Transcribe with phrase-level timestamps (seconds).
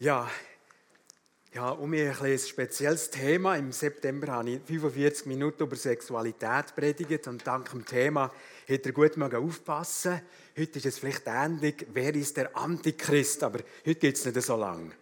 [0.00, 0.30] Ja,
[1.52, 3.56] ja, um ein, ein spezielles Thema.
[3.56, 8.32] Im September habe ich 45 Minuten über Sexualität predigt und dank dem Thema
[8.66, 10.22] hätte ihr gut aufpassen
[10.56, 14.54] Heute ist es vielleicht ähnlich, wer ist der Antichrist, aber heute geht es nicht so
[14.54, 14.92] lang.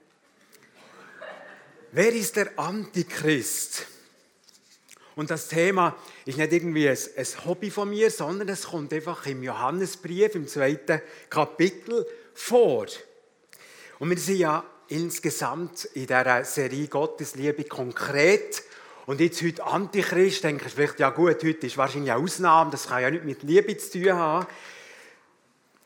[1.92, 3.86] wer ist der Antichrist?
[5.14, 5.94] Und das Thema
[6.24, 6.96] ist nicht irgendwie ein
[7.44, 12.86] Hobby von mir, sondern es kommt einfach im Johannesbrief, im zweiten Kapitel vor.
[13.98, 18.62] Und wir sind ja insgesamt in dieser Serie Gottesliebe konkret.
[19.06, 22.88] Und jetzt heute Antichrist, denke ich vielleicht, ja gut, heute ist wahrscheinlich eine Ausnahme, das
[22.88, 24.46] kann ja nicht mit Liebe zu tun haben.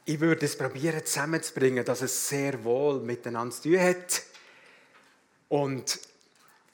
[0.07, 4.23] Ich würde es probieren zusammenzubringen, dass es sehr wohl miteinander zu tun hat.
[5.48, 5.98] Und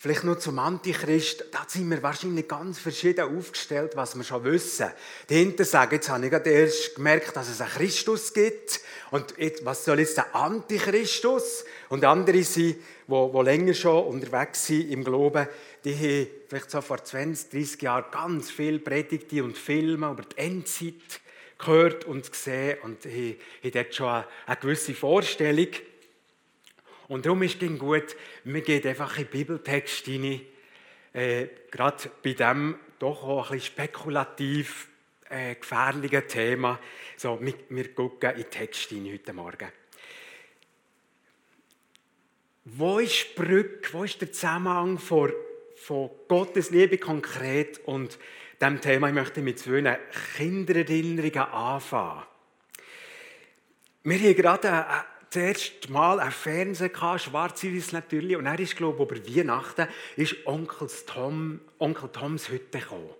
[0.06, 4.86] Vielleicht nur zum Antichrist, da sind wir wahrscheinlich ganz verschieden aufgestellt, was wir schon wissen.
[5.28, 8.78] Die Hinter sagen, jetzt habe ich gerade erst gemerkt, dass es einen Christus gibt.
[9.10, 11.64] Und jetzt, was soll jetzt der Antichristus?
[11.88, 12.76] Und andere sind,
[13.08, 15.48] die, die länger schon unterwegs sind im Glauben,
[15.84, 20.38] die haben vielleicht so vor 20, 30 Jahren ganz viel Predigte und Filme über die
[20.38, 21.20] Endzeit
[21.58, 23.36] gehört und gesehen und haben,
[23.72, 25.70] dort schon eine gewisse Vorstellung.
[27.08, 30.40] Und darum ist es gut, wir gehen einfach in Bibeltext hinein,
[31.12, 34.88] äh, gerade bei dem doch auch ein bisschen spekulativ
[35.28, 36.80] äh, gefährlichen Thema.
[37.16, 39.68] So, wir, wir gucken in den Text hinein heute Morgen.
[42.64, 45.32] Wo ist die Brücke, wo ist der Zusammenhang von,
[45.76, 48.18] von Gottes Liebe konkret und
[48.60, 49.08] dem Thema?
[49.08, 50.00] Ich möchte mit zwei
[50.36, 52.24] Kindererinnerungen anfangen.
[54.02, 55.04] Wir haben gerade eine,
[55.36, 58.36] das erste Mal ein Fernseher gehabt, schwarz-weiß natürlich.
[58.36, 63.10] Und er ist, glaube ich, über Weihnachten ist Onkel, Tom, Onkel Toms Hütte gekommen.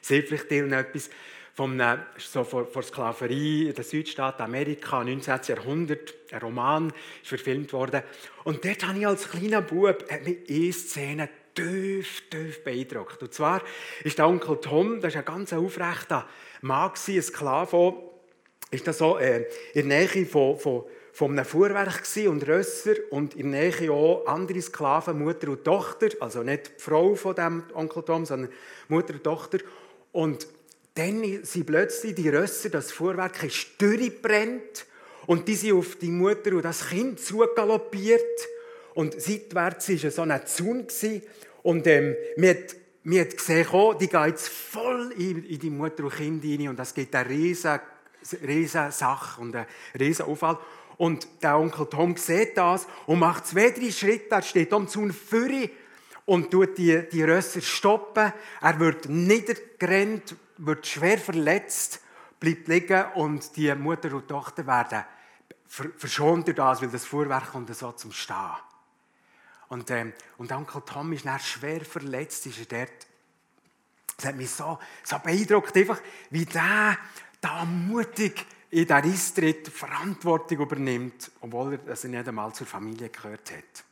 [0.00, 1.10] Seht vielleicht etwas
[1.52, 1.82] von
[2.16, 5.40] so vor, vor Sklaverei in den Südstaaten Amerika, 19.
[5.48, 8.02] Jahrhundert, ein Roman, ist verfilmt worden.
[8.44, 13.20] Und dort habe ich als kleiner Bub eine Szene tief, tief beeindruckt.
[13.22, 13.62] Und zwar
[14.04, 16.26] ist der Onkel Tom, das ist ein ganz aufrechter
[16.62, 17.94] Mann, ein Sklave,
[18.70, 20.84] ist da so äh, in der Nähe von, von
[21.18, 26.10] von einem Fuhrwerk und Rösser und in der Nähe auch andere Sklaven, Mutter und Tochter,
[26.20, 28.52] also nicht die Frau von dem Onkel Tom, sondern
[28.86, 29.58] Mutter und Tochter.
[30.12, 30.46] Und
[30.94, 34.86] dann sind plötzlich die Rösser, das Fuhrwerk ist durchgebrannt
[35.26, 38.22] und die sind auf die Mutter und das Kind zugaloppiert
[38.94, 40.86] und seitwärts war so ein Zaun
[41.64, 46.04] und ähm, man, hat, man hat gesehen, oh, die jetzt voll in, in die Mutter
[46.04, 49.66] und Kind hinein und das gibt eine riesige Sache und einen
[49.98, 50.58] riesen Aufwand.
[50.98, 54.34] Und der Onkel Tom sieht das und macht zwei, drei Schritte.
[54.34, 55.70] Er steht am Zaun für
[56.26, 58.32] und tut die, die Rösser stoppen.
[58.60, 62.00] Er wird niedergerannt, wird schwer verletzt,
[62.40, 65.04] bleibt liegen und die Mutter und Tochter werden
[65.68, 68.56] verschont durch das, weil das Fuhrwerk kommt so zum Stehen.
[69.68, 73.06] Und, ähm, und Onkel Tom ist dann schwer verletzt, ist er dort.
[74.16, 76.98] Das hat mich so, so beeindruckt, einfach, wie der
[77.40, 83.50] da mutig in der Eistritt Verantwortung übernimmt, obwohl er das nicht einmal zur Familie gehört
[83.50, 83.84] hat.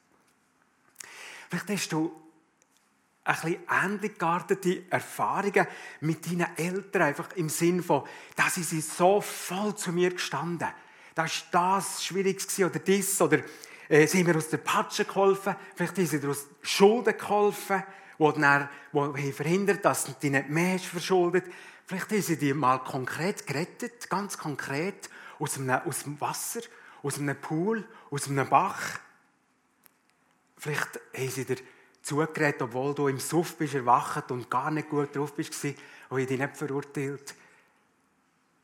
[1.49, 2.13] Vielleicht hast du
[3.25, 5.67] ein bisschen ähnlich geartete Erfahrungen
[6.01, 8.05] mit deinen Eltern, einfach im Sinn von,
[8.37, 10.69] dass sie so voll zu mir gestanden.
[11.15, 13.39] Da war das Schwieriges oder das, oder
[13.89, 17.83] äh, sie haben mir aus der Patsche geholfen, vielleicht haben sie dir aus Schulden geholfen,
[18.19, 21.45] die, dann, die verhindert dass du dich nicht mehr verschuldet
[21.87, 25.09] Vielleicht haben sie dich mal konkret gerettet, ganz konkret,
[25.39, 26.61] aus, einem, aus dem Wasser,
[27.03, 28.99] aus einem Pool, aus einem Bach.
[30.57, 31.59] Vielleicht haben sie dir
[32.03, 35.65] zugeredet, obwohl du im Suff bist erwacht und gar nicht gut drauf bist
[36.09, 37.35] und ich dich nicht verurteilt.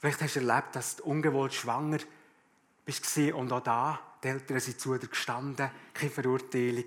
[0.01, 1.99] Vielleicht hast du erlebt, dass du ungewollt schwanger
[2.85, 6.87] bist und auch da, die Eltern sind zu dir gestanden, keine Verurteilung.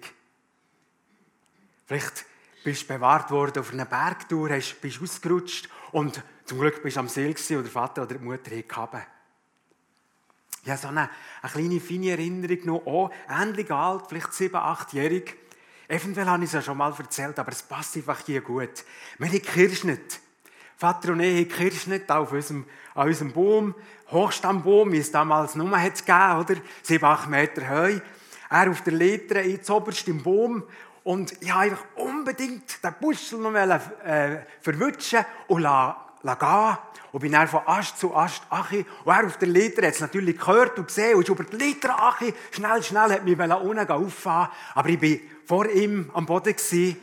[1.85, 2.25] Vielleicht
[2.65, 7.27] bist bewahrt worden auf einer Bergtour, bist ausgerutscht und zum Glück bist du am See
[7.27, 9.01] und der Vater oder die Mutter haben
[10.63, 11.11] Ja, so eine,
[11.43, 15.37] eine kleine, feine Erinnerung noch auch, ähnlich alt, vielleicht sieben, achtjährig.
[15.87, 18.83] Eventuell habe ich es ja schon mal erzählt, aber es passt einfach hier gut.
[19.19, 20.19] Wir haben Kirschnet.
[20.75, 22.65] Vater und ich haben Kirschnet auf unserem,
[22.95, 23.75] an unserem Baum,
[24.09, 26.55] Hochstammbaum, wie es damals nur hat gegeben, oder?
[26.81, 28.01] Sieben, acht Meter Höhe.
[28.49, 30.63] Er auf der Leiter, jetzt oberst im Baum
[31.05, 36.77] und ich wollte einfach unbedingt den Buschel noch äh, verwutschen und la, la gehen.
[37.11, 38.83] Und bin dann von Ast zu Ast achi.
[39.05, 41.57] Und er auf der Leiter hat es natürlich gehört und gesehen und ist über die
[41.57, 42.33] Leiter achi.
[42.49, 46.55] Schnell, schnell hat mich unten auffahren Aber ich war vor ihm am Boden.
[46.55, 46.97] Gewesen.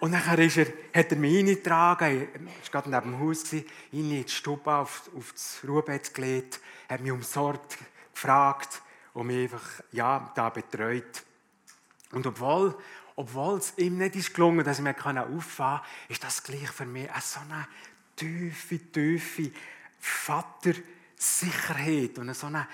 [0.00, 3.64] Und dann ist er, hat er mich reingetragen, er war gerade neben dem Haus, rein
[3.92, 7.76] in die Stube auf, auf das Ruhebett gelegt, hat mich umsorgt,
[8.12, 8.80] gefragt
[9.12, 11.24] und mich einfach ja, da betreut.
[12.14, 12.74] Und obwohl,
[13.16, 16.86] obwohl es ihm nicht ist gelungen, dass ich mir auffahren kann, ist das gleich für
[16.86, 17.68] mich eine so eine
[18.16, 19.50] tiefe, tiefe
[19.98, 22.66] Vatersicherheit und so eine,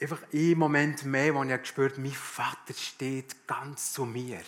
[0.00, 4.40] einfach ein Moment mehr, wo ich gespürt mein Vater steht ganz zu mir.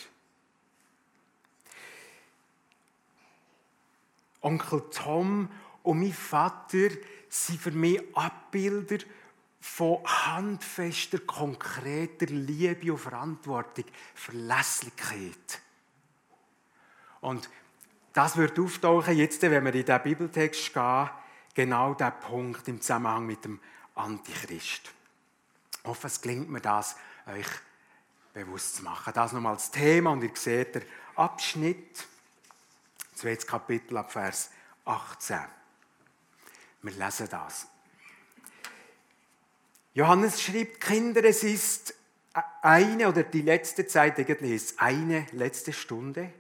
[4.40, 5.50] Onkel Tom
[5.82, 6.90] und mein Vater
[7.28, 8.98] sind für mich Abbilder
[9.60, 13.84] von handfester, konkreter Liebe und Verantwortung,
[14.14, 15.60] Verlässlichkeit.
[17.20, 17.50] Und
[18.12, 21.10] das wird auftauchen jetzt, wenn wir in den Bibeltext gehen,
[21.54, 23.60] genau der Punkt im Zusammenhang mit dem
[23.94, 24.92] Antichrist.
[25.72, 26.96] Ich hoffe, es gelingt mir das,
[27.26, 27.46] euch
[28.32, 29.12] bewusst zu machen.
[29.14, 30.84] Das nochmal als Thema und ihr seht den
[31.16, 32.06] Abschnitt,
[33.14, 34.50] zweites Kapitel ab Vers
[34.84, 35.38] 18.
[36.82, 37.66] Wir lesen das.
[39.98, 41.92] Johannes schreibt, Kinder, es ist
[42.62, 46.32] eine oder die letzte Zeit eigentlich ist eine letzte Stunde.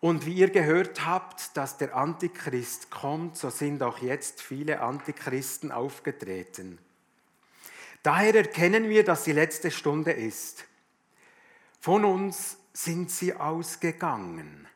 [0.00, 5.72] Und wie ihr gehört habt, dass der Antichrist kommt, so sind auch jetzt viele Antichristen
[5.72, 6.76] aufgetreten.
[8.02, 10.66] Daher erkennen wir, dass die letzte Stunde ist.
[11.80, 14.68] Von uns sind sie ausgegangen,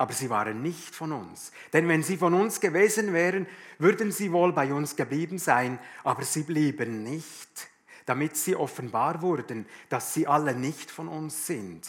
[0.00, 1.52] aber sie waren nicht von uns.
[1.74, 3.46] Denn wenn sie von uns gewesen wären,
[3.78, 7.68] würden sie wohl bei uns geblieben sein, aber sie blieben nicht,
[8.06, 11.86] damit sie offenbar wurden, dass sie alle nicht von uns sind.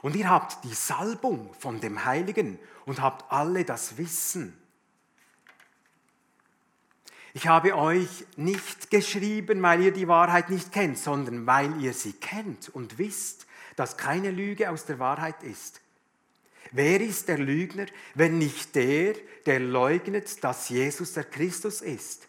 [0.00, 2.56] Und ihr habt die Salbung von dem Heiligen
[2.86, 4.56] und habt alle das Wissen.
[7.34, 12.12] Ich habe euch nicht geschrieben, weil ihr die Wahrheit nicht kennt, sondern weil ihr sie
[12.12, 15.80] kennt und wisst, dass keine Lüge aus der Wahrheit ist.
[16.72, 19.14] Wer ist der Lügner, wenn nicht der,
[19.46, 22.28] der leugnet, dass Jesus der Christus ist?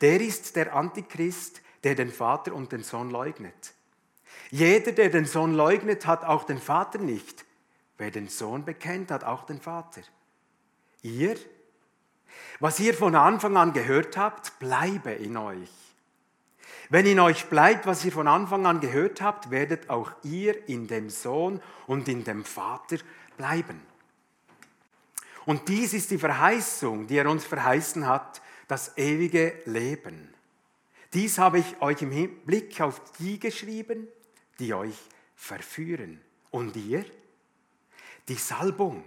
[0.00, 3.72] Der ist der Antichrist, der den Vater und den Sohn leugnet.
[4.50, 7.44] Jeder, der den Sohn leugnet, hat auch den Vater nicht.
[7.98, 10.02] Wer den Sohn bekennt, hat auch den Vater.
[11.02, 11.36] Ihr
[12.60, 15.70] was ihr von Anfang an gehört habt, bleibe in euch.
[16.90, 20.86] Wenn in euch bleibt, was ihr von Anfang an gehört habt, werdet auch ihr in
[20.86, 22.98] dem Sohn und in dem Vater
[23.36, 23.80] bleiben.
[25.44, 30.32] Und dies ist die Verheißung, die er uns verheißen hat, das ewige Leben.
[31.12, 34.08] Dies habe ich euch im Blick auf die geschrieben,
[34.58, 34.96] die euch
[35.36, 36.20] verführen.
[36.50, 37.04] Und ihr?
[38.28, 39.02] Die Salbung,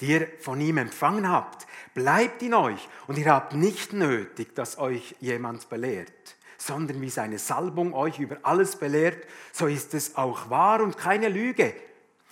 [0.00, 4.78] die ihr von ihm empfangen habt, bleibt in euch und ihr habt nicht nötig, dass
[4.78, 10.48] euch jemand belehrt, sondern wie seine Salbung euch über alles belehrt, so ist es auch
[10.48, 11.74] wahr und keine Lüge.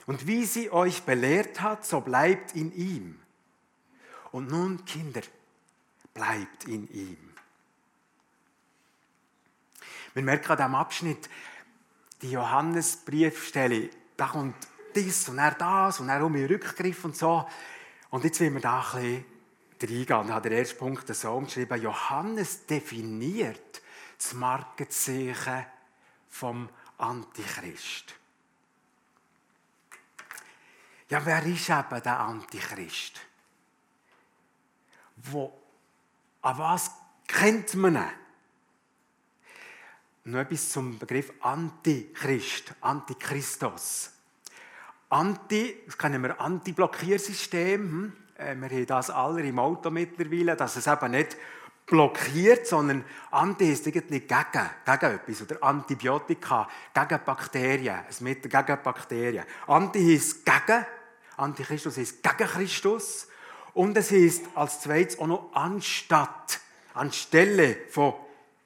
[0.08, 3.20] Und wie sie euch belehrt hat, so bleibt in ihm.
[4.32, 5.20] Und nun, Kinder,
[6.14, 7.18] bleibt in ihm.
[10.14, 11.28] Wir merken an diesem Abschnitt,
[12.22, 14.56] die Johannesbriefstelle, da kommt
[14.94, 17.46] dies und er das und er um den Rückgriff und so.
[18.08, 19.26] Und jetzt will wir da ein
[19.78, 20.20] bisschen reingehen.
[20.20, 23.82] Und hat der erste Punkt so geschrieben, Johannes definiert
[24.16, 25.66] das Markenzeichen
[26.30, 28.17] vom Antichrist.
[31.10, 33.20] Ja, wer ist eben der Antichrist?
[35.16, 35.52] Wo,
[36.42, 36.90] an was
[37.26, 38.10] kennt man ihn?
[40.24, 44.12] Noch etwas zum Begriff Antichrist, Antichristos.
[45.08, 47.80] Anti, das kennen wir Anti-Blockiersystem.
[47.80, 48.12] Hm?
[48.36, 51.38] Äh, wir haben das alle im Auto mittlerweile, dass es eben nicht
[51.86, 55.42] blockiert, sondern Anti ist irgendwie gegen, gegen etwas.
[55.42, 59.44] Oder Antibiotika, gegen Bakterien, ein Mittel gegen Bakterien.
[59.66, 60.84] Anti ist gegen,
[61.38, 63.28] Antichristus ist gegen Christus.
[63.74, 66.60] Und es ist als zweites auch noch anstatt,
[66.94, 68.14] anstelle von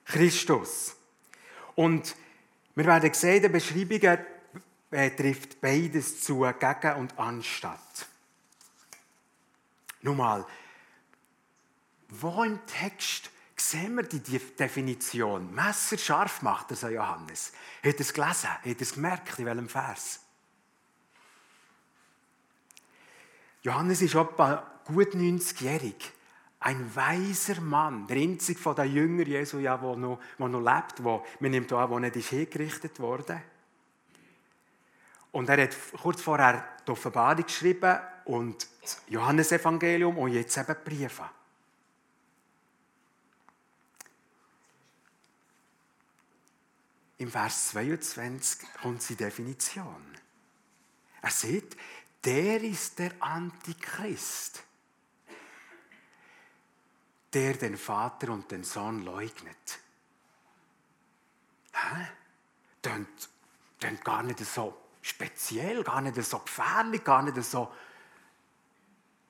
[0.05, 0.95] Christus.
[1.75, 2.17] Und
[2.75, 4.19] wir werden sehen, die Beschreibungen
[4.91, 8.07] äh, trifft beides zu, gegen und anstatt.
[10.03, 10.47] Nun mal,
[12.09, 15.55] wo im Text sehen wir die Definition?
[15.55, 17.53] Messer scharf macht er Johannes.
[17.83, 18.51] Hat er es gelesen?
[18.51, 20.22] Hat er es gemerkt, in welchem Vers?
[23.63, 26.13] Johannes ist etwa gut 90-jährig.
[26.61, 31.03] Ein weiser Mann, der einzige von den Jüngern Jesu, ja, der noch, der noch lebt,
[31.03, 33.43] wo, man nimmt an, wo nicht hingerichtet wurde.
[35.33, 41.29] Und er hat kurz vorher die Offenbarung geschrieben und das Johannesevangelium und jetzt eben Briefe.
[47.19, 50.05] Im Vers 22 kommt die Definition.
[51.23, 51.77] Er sieht,
[52.25, 54.63] der ist der Antichrist,
[57.33, 59.79] der den Vater und den Sohn leugnet.
[61.73, 62.09] hä?
[62.83, 63.29] Tönt,
[63.79, 67.73] tönt gar nicht so speziell, gar nicht so gefährlich, gar nicht so.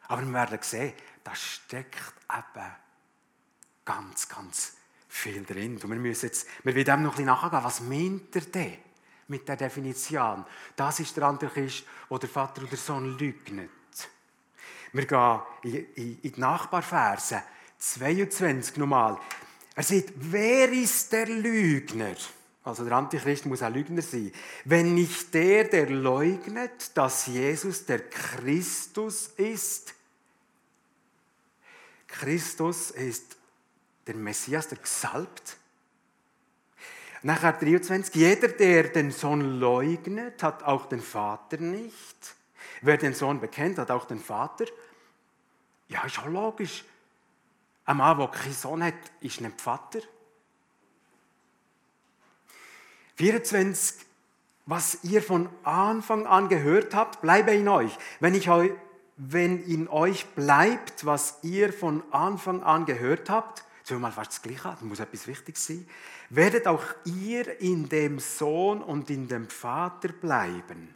[0.08, 2.72] Aber wir werden sehen, da steckt eben
[3.84, 4.76] ganz, ganz
[5.08, 5.74] viel drin.
[5.74, 8.78] Und wir müssen jetzt, wir werden noch ein bisschen nachgehen, was meint er denn
[9.32, 10.44] mit der Definition?
[10.76, 13.70] Das ist der Antichrist, wo der Vater oder der Sohn leugnet.
[14.92, 17.42] Wir gehen in, die Nachbarverse
[17.78, 19.18] 22 nochmal.
[19.74, 22.14] Er sagt, wer ist der Lügner?
[22.62, 24.30] Also der Antichrist muss ein Lügner sein.
[24.66, 29.94] Wenn nicht der, der leugnet, dass Jesus der Christus ist.
[32.06, 33.36] Christus ist
[34.06, 35.56] der Messias, der Gesalbt.
[37.24, 38.14] Nachher 23.
[38.16, 42.34] Jeder, der den Sohn leugnet, hat auch den Vater nicht.
[42.80, 44.64] Wer den Sohn bekennt, hat auch den Vater.
[45.88, 46.84] Ja, ist auch logisch.
[47.84, 50.00] Ein Mann, der keinen Sohn hat, ist nicht Vater.
[53.16, 54.06] 24.
[54.66, 57.96] Was ihr von Anfang an gehört habt, bleibe in euch.
[58.20, 58.72] Wenn, ich euch,
[59.16, 64.42] wenn in euch bleibt, was ihr von Anfang an gehört habt, so mal fast das
[64.42, 65.86] Gleiche, das muss etwas Wichtiges sein,
[66.30, 70.94] werdet auch ihr in dem Sohn und in dem Vater bleiben.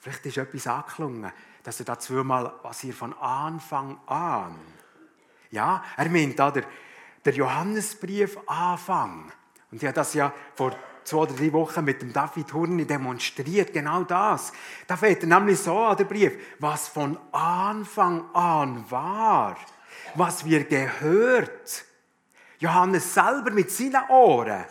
[0.00, 4.56] Vielleicht ist etwas angeklungen, dass er da zweimal, was ihr von Anfang an.
[5.50, 6.64] Ja, er meint da der,
[7.34, 9.32] Johannesbrief Anfang.
[9.72, 13.72] Und ich habe das ja vor zwei oder drei Wochen mit dem David Hurni demonstriert,
[13.72, 14.52] genau das.
[14.86, 19.56] Da fällt er nämlich so an der Brief, was von Anfang an war,
[20.14, 21.84] was wir gehört,
[22.58, 24.64] Johannes selber mit seinen Ohren,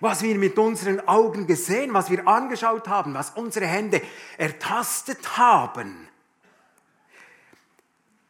[0.00, 4.02] was wir mit unseren Augen gesehen, was wir angeschaut haben, was unsere Hände
[4.36, 6.08] ertastet haben.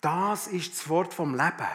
[0.00, 1.66] Das ist das Wort vom Leben.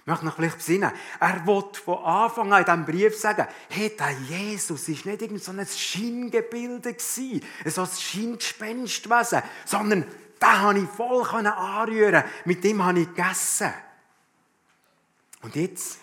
[0.00, 0.92] Ich möchte noch vielleicht besinnen.
[1.18, 5.42] Er wollte von Anfang an in diesem Brief sagen, hey, der Jesus war nicht irgend
[5.42, 10.04] so ein Scheingebilde so ein Scheingespenstwesen, sondern
[10.44, 12.24] den konnte ich voll anrühren.
[12.44, 13.72] Mit dem habe ich gegessen.
[15.42, 15.98] Und jetzt,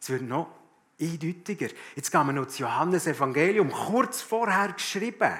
[0.00, 0.48] es wird noch
[1.00, 1.68] eindeutiger.
[1.94, 5.32] Jetzt gehen wir noch das Johannes-Evangelium, kurz vorher geschrieben.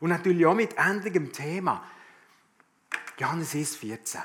[0.00, 1.84] Und natürlich auch mit ähnlichem Thema.
[3.18, 4.20] Johannes 1, 14.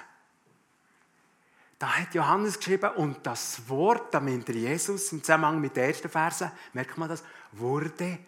[1.77, 6.09] Da hat Johannes geschrieben, und das Wort, da meint Jesus im Zusammenhang mit der ersten
[6.09, 8.19] Verse, merkt man das, wurde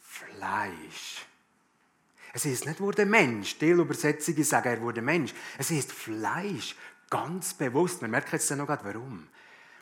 [0.00, 1.27] Fleisch.
[2.38, 3.50] Es ist nicht wurde Mensch.
[3.50, 5.34] Stilübersetzungen sagen, er wurde Mensch.
[5.58, 6.76] Es ist Fleisch.
[7.10, 8.00] Ganz bewusst.
[8.00, 9.26] Wir merken jetzt noch warum.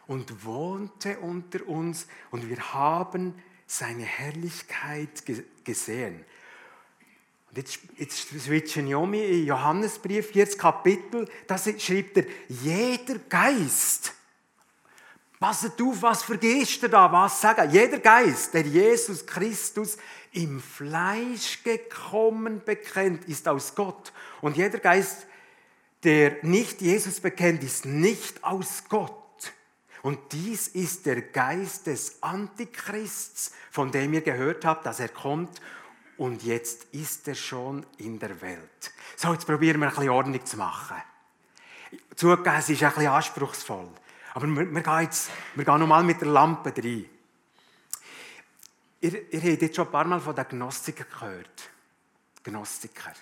[0.07, 3.35] Und wohnte unter uns und wir haben
[3.67, 5.23] seine Herrlichkeit
[5.65, 6.25] gesehen.
[7.55, 14.15] Jetzt, jetzt switchen wir um in Johannesbrief, jetzt Kapitel, da schreibt er, jeder Geist,
[15.39, 19.99] passet auf, was vergisst er da, was sagen, jeder Geist, der Jesus Christus
[20.37, 24.13] im Fleisch gekommen bekennt, ist aus Gott.
[24.43, 25.27] Und jeder Geist,
[26.05, 29.15] der nicht Jesus bekennt, ist nicht aus Gott.
[30.03, 35.61] Und dies ist der Geist des Antichrists, von dem ihr gehört habt, dass er kommt
[36.19, 38.93] und jetzt ist er schon in der Welt.
[39.17, 40.97] So, jetzt probieren wir ein bisschen Ordnung zu machen.
[42.15, 43.89] Zugegeben, es ist ein bisschen anspruchsvoll.
[44.35, 47.07] Aber wir, wir gehen jetzt, wir gehen nochmal mit der Lampe rein.
[49.01, 51.71] Ihr, ihr habt jetzt schon ein paar Mal von den Gnostikern gehört.
[52.43, 53.13] Gnostiker.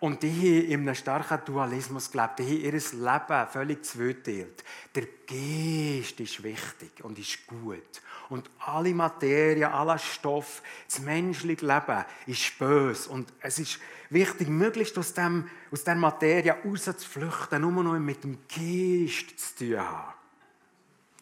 [0.00, 2.38] Und die haben in einem starken Dualismus gelebt.
[2.38, 4.62] Die haben ihr Leben völlig zweiteilt.
[4.94, 8.02] Der Geist ist wichtig und ist gut.
[8.28, 13.08] Und alle Materie, aller Stoff, das menschliche Leben ist böse.
[13.08, 13.78] Und es ist
[14.10, 19.80] wichtig, möglichst aus, dem, aus der Materie rauszuflüchten, nur noch mit dem Geist zu tun
[19.80, 20.14] haben.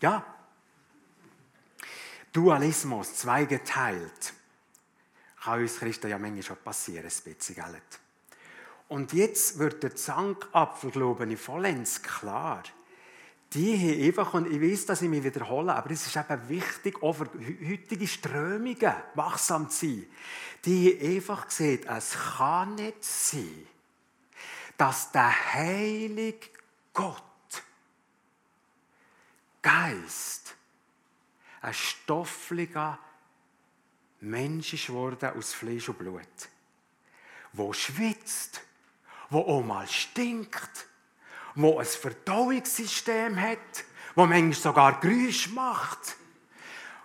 [0.01, 0.25] Ja?
[2.33, 4.33] Dualismus, zweigeteilt.
[5.43, 7.57] Kann uns Christen ja manchmal schon passieren, ein bisschen?
[8.89, 12.63] Und jetzt wird der Zankapfel, glaube ich, vollends klar.
[13.55, 17.03] Die haben einfach, und ich weiß, dass ich mich wiederhole, aber es ist eben wichtig,
[17.03, 17.29] auch für
[17.69, 20.07] heutige Strömungen wachsam zu sein.
[20.65, 23.67] Die haben einfach gesehen, es kann nicht sein,
[24.79, 26.49] dass der heilige
[26.95, 27.23] Gott,
[29.61, 30.55] Geist,
[31.63, 32.99] ein stofflicher
[34.21, 36.23] Mensch ist geworden aus Fleisch und Blut,
[37.53, 38.61] wo schwitzt,
[39.31, 40.87] wo auch mal stinkt,
[41.55, 43.59] wo ein Verdauungssystem hat,
[44.15, 46.17] wo manchmal sogar Geräusche macht,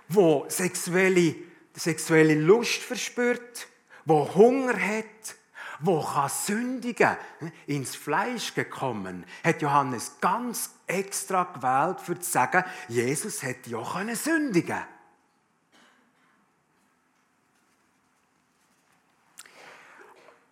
[0.10, 1.36] wo sexuelle,
[1.74, 3.68] sexuelle Lust verspürt,
[4.06, 5.36] wo Hunger hat,
[5.80, 7.18] wo kann sündigen,
[7.66, 14.16] ins Fleisch gekommen, hat Johannes ganz extra gewählt, für zu sagen, Jesus hätte ja können
[14.16, 14.84] sündigen.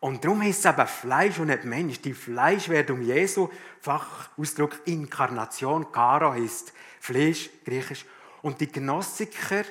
[0.06, 2.00] Und darum ist es eben Fleisch und nicht Mensch.
[2.00, 3.50] Die Fleischwerdung Jesu,
[3.82, 8.06] Fachausdruck Inkarnation, Karo heißt Fleisch, griechisch.
[8.44, 9.64] Und die Gnostiker,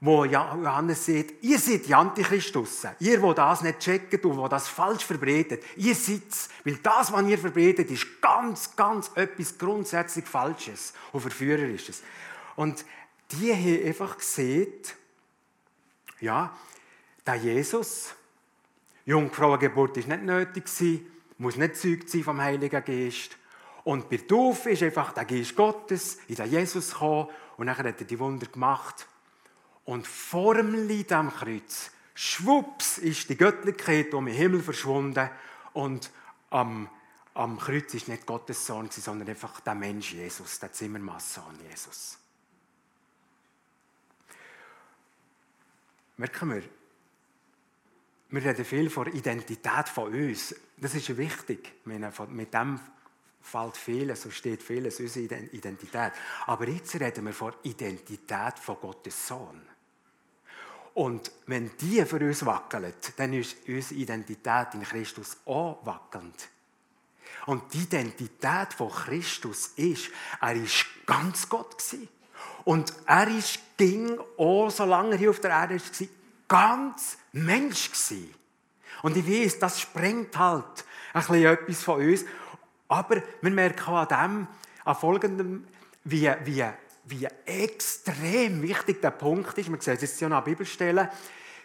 [0.00, 2.86] wo Johannes sagt, ihr seid die Antichristus.
[3.00, 5.62] Ihr, wo das nicht checkt und wo das falsch verbreitet.
[5.76, 6.22] Ihr seid
[6.64, 12.02] Weil das, was ihr verbreitet, ist ganz, ganz etwas grundsätzlich Falsches und Verführerisches.
[12.56, 12.84] Und
[13.32, 14.72] die haben einfach gesehen,
[16.20, 16.56] ja,
[17.26, 18.14] der Jesus,
[19.04, 20.64] Jungfrauengeburt ist nicht nötig
[21.38, 23.36] muss nicht zeugt sein vom Heiligen Geist.
[23.84, 27.86] Und bei Taufe ist einfach der Geist Gottes in den Jesus gekommen und dann hat
[27.86, 29.06] er die Wunder gemacht.
[29.84, 35.28] Und vor dem Leid am Kreuz, schwupps, ist die Göttlichkeit um den Himmel verschwunden
[35.72, 36.10] und
[36.50, 36.88] am,
[37.34, 42.18] am Kreuz ist nicht Gottes Sohn, sondern einfach der Mensch Jesus, der Zimmermannssohn Jesus.
[46.16, 46.62] Merken wir,
[48.28, 50.54] wir reden viel von Identität von uns.
[50.76, 51.72] Das ist wichtig.
[51.84, 52.80] Mit dem
[53.42, 56.12] fällt vieles, so steht vieles, unsere Identität.
[56.46, 59.60] Aber jetzt reden wir von Identität von Gottes Sohn.
[60.94, 66.48] Und wenn die für uns wackelt, dann ist unsere Identität in Christus auch wackelnd.
[67.46, 72.08] Und die Identität von Christus ist, er ist ganz Gott gewesen.
[72.64, 76.08] Und er ist, ging auch, solange er hier auf der Erde war,
[76.48, 78.34] ganz Mensch gewesen.
[79.02, 82.24] Und ich weiß, das sprengt halt ein bisschen etwas von uns.
[82.90, 84.48] Aber wir merken auch an dem,
[84.84, 85.64] an folgendem,
[86.04, 86.64] wie, wie
[87.10, 89.68] wie extrem wichtig der Punkt ist.
[89.68, 91.08] Man sieht es jetzt ja an Bibelstellen.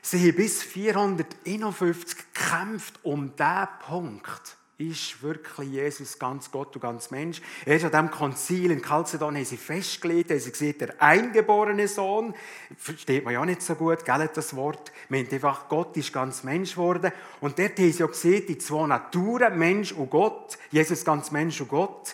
[0.02, 4.58] Sie haben bis 451 gekämpft um diesen Punkt.
[4.78, 7.42] Ist wirklich Jesus ganz Gott und ganz Mensch?
[7.66, 12.34] Erst an diesem Konzil in Chalcedon haben sie festgelegt, haben sie gesehen, der eingeborene Sohn,
[12.78, 16.72] versteht man ja nicht so gut, gell, das Wort, meint einfach, Gott ist ganz Mensch
[16.72, 17.14] geworden.
[17.40, 21.62] Und dort haben sie ja gesehen, die zwei Naturen, Mensch und Gott, Jesus ganz Mensch
[21.62, 22.14] und Gott,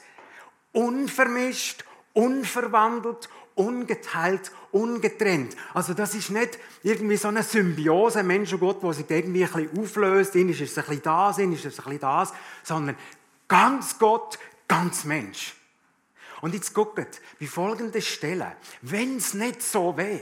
[0.72, 1.84] unvermischt,
[2.14, 3.28] unverwandelt,
[3.62, 5.56] ungeteilt, ungetrennt.
[5.74, 9.52] Also das ist nicht irgendwie so eine Symbiose Mensch und Gott, wo sich irgendwie ein
[9.52, 12.96] bisschen auflöst, in ist es ein bisschen das, in ist es ein bisschen das, sondern
[13.48, 15.56] ganz Gott, ganz Mensch.
[16.42, 20.22] Und jetzt guckt, bei folgenden Stellen, wenn es nicht so wäre,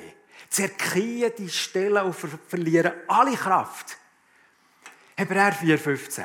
[0.49, 3.97] zerkriegen die Stellen und verlieren alle Kraft.
[5.15, 6.23] Hebräer 4,15.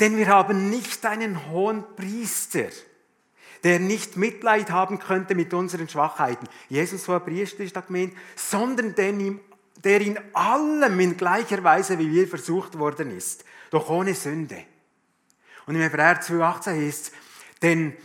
[0.00, 2.68] Denn wir haben nicht einen hohen Priester,
[3.64, 6.46] der nicht Mitleid haben könnte mit unseren Schwachheiten.
[6.68, 12.28] Jesus war Priester, ist da gemeint, sondern der, in allem in gleicher Weise wie wir
[12.28, 14.62] versucht worden ist, doch ohne Sünde.
[15.66, 17.12] Und im Hebräer 2,18 heißt es,
[17.62, 17.96] denn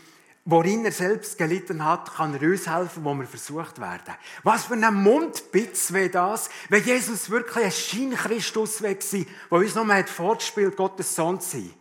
[0.45, 4.15] worin er selbst gelitten hat, kann er uns helfen, wo wir versucht werden.
[4.43, 10.05] Was für ein Mundbitz wäre das, wenn Jesus wirklich ein Scheinchristus wäre, der uns nochmal
[10.07, 11.73] vorgespielt Gottes Sohn zu sein.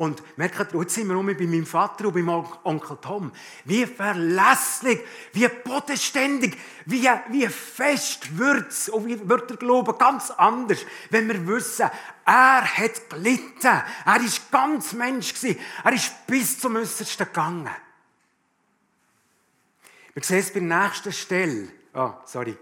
[0.00, 3.30] Und merkt, jetzt sind wir um bei meinem Vater und beim Onkel Tom.
[3.66, 4.98] Wie verlässlich,
[5.34, 10.78] wie bodenständig, wie, wie fest wird's und wie wird der Glaube ganz anders,
[11.10, 11.90] wenn wir wissen,
[12.24, 13.82] er hat gelitten.
[14.06, 15.34] Er ist ganz Mensch.
[15.84, 17.68] Er ist bis zum Äußersten gegangen.
[20.14, 21.68] Wir sehen es bei der nächsten Stelle.
[21.92, 22.56] Oh, sorry.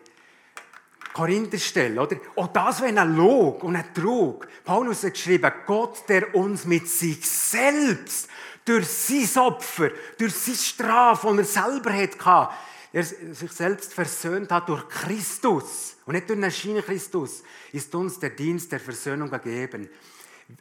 [1.12, 2.16] Korintherstelle, oder?
[2.36, 4.46] Auch das wäre ein Log und ein Trug.
[4.64, 8.28] Paulus hat geschrieben, Gott, der uns mit sich selbst
[8.64, 12.48] durch sein Opfer, durch seine Strafe, die er selber hatte,
[12.92, 17.42] er sich selbst versöhnt hat durch Christus und nicht durch einen Schiene Christus,
[17.72, 19.88] ist uns der Dienst der Versöhnung gegeben.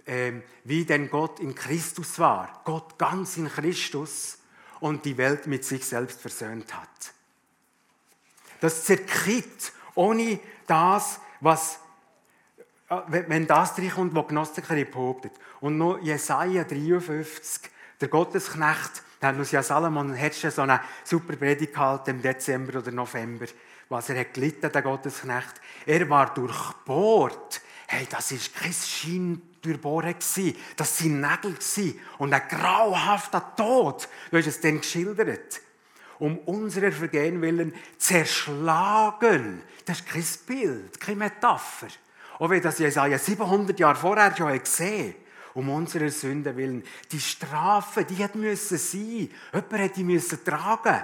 [0.06, 2.62] Ähm, wie denn Gott in Christus war.
[2.66, 4.38] Gott ganz in Christus
[4.82, 7.14] und die Welt mit sich selbst versöhnt hat.
[8.60, 11.80] Das zerkriegt ohne das, was,
[12.90, 15.34] äh, wenn das reinkommt, was Gnostiker behauptet.
[15.60, 20.80] Und noch Jesaja 53, der Gottesknecht, der hat uns ja Salomon hat schon so eine
[21.04, 23.48] super Predigt gehalten im Dezember oder November,
[23.90, 25.62] was er hat gelitten, der Gottesknecht.
[25.86, 27.62] Er war durchbohrt.
[27.88, 30.56] Hey, das ist kein Schein durchbohren gewesen.
[30.76, 31.58] Das sind Nägel.
[32.20, 34.08] Und ein grauhafter Tod.
[34.30, 35.62] Du hast es dann geschildert
[36.20, 39.62] um unserer Vergehen willen zerschlagen.
[39.86, 41.88] Das ist kein Bild, keine Metapher.
[42.40, 45.16] Auch wenn das Jesaja 700 Jahre vorher schon gesehen
[45.58, 46.84] um unserer Sünde willen.
[47.12, 49.30] Die Strafe, die hat müssen sein.
[49.52, 51.04] Jemand hat die müssen tragen.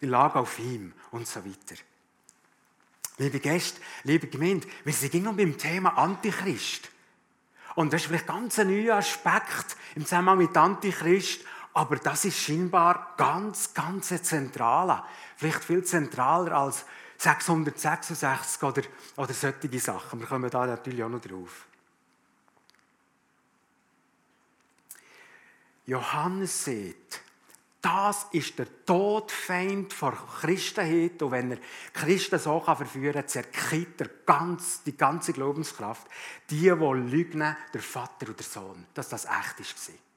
[0.00, 1.78] Die lag auf ihm und so weiter.
[3.18, 6.90] Liebe Gäste, liebe Gemeinde, wir sind immer beim Thema Antichrist.
[7.74, 11.40] Und das ist vielleicht ganz ein neuer Aspekt im Zusammenhang mit Antichrist,
[11.72, 15.06] aber das ist scheinbar ganz, ganz zentraler.
[15.36, 16.84] Vielleicht viel zentraler als
[17.18, 18.82] 666 oder,
[19.16, 20.20] oder solche Sachen.
[20.20, 21.66] Wir kommen da natürlich auch noch drauf.
[25.86, 27.22] Johannes sagt,
[27.82, 31.22] das ist der Todfeind vor Christenheit.
[31.22, 31.58] Und wenn er
[31.92, 36.06] Christen so verführen kann, zerkriegt er ganz, die ganze Glaubenskraft.
[36.50, 40.09] Die, die lügen, der Vater und der Sohn, dass das echt war.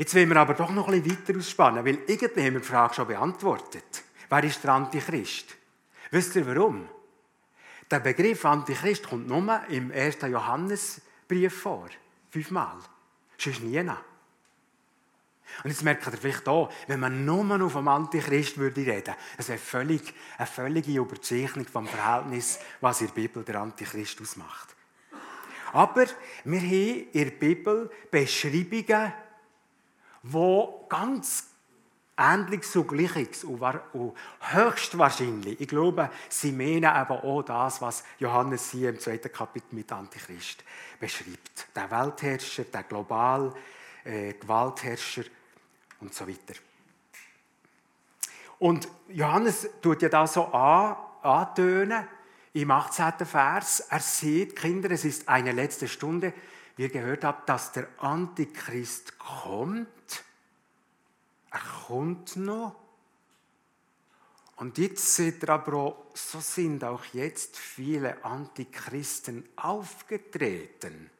[0.00, 2.66] Jetzt wollen wir aber doch noch ein bisschen weiter ausspannen, weil irgendwie haben wir die
[2.66, 4.02] Frage schon beantwortet.
[4.30, 5.54] Wer ist der Antichrist?
[6.10, 6.88] Wisst ihr warum?
[7.90, 10.22] Der Begriff Antichrist kommt nur im 1.
[10.22, 11.90] Johannesbrief vor.
[12.30, 12.78] Fünfmal.
[13.36, 13.78] Sonst nie.
[13.78, 14.00] Und
[15.64, 19.58] jetzt merkt ihr vielleicht auch, wenn man nur auf dem Antichrist würde reden, das wäre
[19.58, 24.74] völlig, eine völlige Überzeichnung vom Verhältnis, was in der Bibel der Antichrist ausmacht.
[25.74, 26.06] Aber
[26.44, 29.12] wir haben in der Bibel Beschreibungen,
[30.22, 31.50] die ganz
[32.20, 33.62] ähnlich so gleich und,
[33.94, 39.74] und höchstwahrscheinlich, ich glaube, sie meinen aber auch das, was Johannes hier im zweiten Kapitel
[39.74, 40.62] mit Antichrist
[40.98, 41.68] beschreibt.
[41.74, 43.54] Der Weltherrscher, der global
[44.04, 45.24] äh, Gewaltherrscher
[46.00, 46.54] und so weiter.
[48.58, 52.06] Und Johannes tut ja da so an, antönen
[52.52, 53.26] im 18.
[53.26, 53.80] Vers.
[53.88, 56.34] Er sieht, Kinder, es ist eine letzte Stunde,
[56.80, 60.24] wie ihr gehört habt, dass der Antichrist kommt
[61.50, 62.74] er kommt noch.
[64.56, 71.10] Und jetzt seht ihr aber auch, so sind auch jetzt viele Antichristen aufgetreten.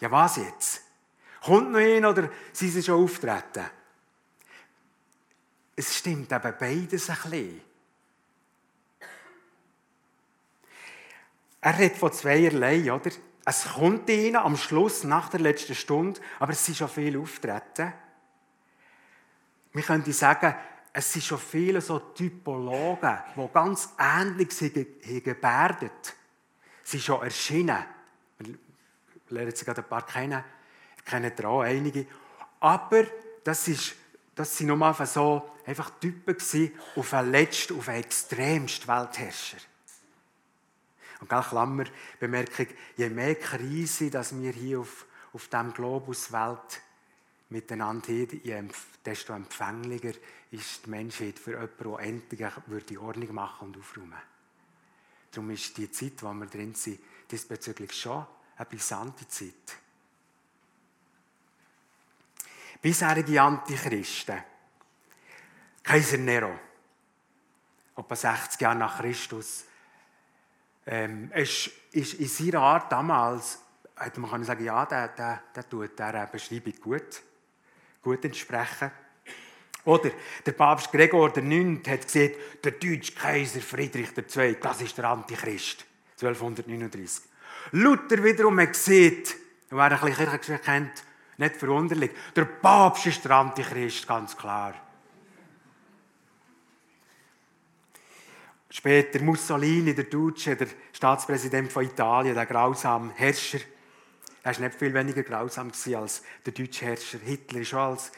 [0.00, 0.82] Ja, was jetzt?
[1.42, 3.64] Kommt noch ein oder sind sie schon auftreten?
[5.76, 7.60] Es stimmt eben beides ein bisschen.
[11.62, 13.10] Er redet von zweierlei, oder?
[13.44, 17.92] Es kommt ihnen am Schluss, nach der letzten Stunde, aber es sind schon viele auftreten.
[19.72, 20.54] Wir könnten sagen,
[20.92, 26.14] es sind schon viele so Typologen, die ganz ähnlich haben gebärdet,
[26.82, 27.84] sind schon erschienen.
[28.38, 28.54] Wir
[29.28, 30.44] lernen sie gerade ein paar kennen,
[31.04, 32.06] kennen auch einige.
[32.60, 33.04] Aber
[33.42, 33.94] das, ist,
[34.34, 36.36] das sind nur einfach so einfach Typen
[36.96, 39.58] auf den letzten, auf den extremsten Weltherrscher.
[41.24, 41.84] Und gleich Klammer,
[42.20, 42.66] Bemerkung,
[42.98, 46.82] je mehr Krise, dass wir hier auf, auf diesem Globus Welt
[47.48, 48.70] miteinander haben,
[49.06, 50.12] desto empfänglicher
[50.50, 54.20] ist die Menschheit für jemanden, der endlich würde Ordnung machen und aufräumen
[55.30, 58.26] Darum ist die Zeit, in der wir drin sind, diesbezüglich schon
[58.58, 59.78] eine brisante Zeit.
[62.82, 64.44] Bisherige Antichristen.
[65.82, 66.58] Kaiser Nero,
[67.96, 69.64] etwa 60 Jahre nach Christus,
[70.86, 73.60] ähm, ist, ist in seiner Art damals,
[73.96, 77.22] hätte man sagen, ja, der, der, der tut dieser Beschreibung gut
[78.04, 78.92] gut entsprechen.
[79.86, 80.10] Oder
[80.46, 81.88] der Papst Gregor IX.
[81.88, 85.84] hat gesagt, der deutsche Kaiser Friedrich II., das ist der Antichrist.
[86.20, 87.24] 1239.
[87.72, 89.36] Luther wiederum hat gesagt,
[89.70, 91.04] wer ein bisschen Kirchengeschichte kennt,
[91.36, 94.74] nicht verwunderlich, der Papst ist der Antichrist, ganz klar.
[98.76, 103.60] Später Mussolini, der Deutsche, der Staatspräsident von Italien, der grausame Herrscher,
[104.42, 107.18] er war nicht viel weniger grausam als der deutsche Herrscher.
[107.24, 108.10] Hitler ist schon als,